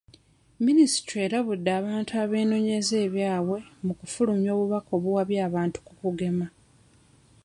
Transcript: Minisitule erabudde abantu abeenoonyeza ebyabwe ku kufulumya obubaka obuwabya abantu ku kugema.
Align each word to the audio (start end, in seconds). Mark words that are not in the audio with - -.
Minisitule 0.65 1.21
erabudde 1.25 1.69
abantu 1.79 2.11
abeenoonyeza 2.23 2.95
ebyabwe 3.05 3.57
ku 3.87 3.93
kufulumya 3.99 4.51
obubaka 4.55 4.89
obuwabya 4.97 5.39
abantu 5.49 5.77
ku 5.85 5.93
kugema. 6.01 6.47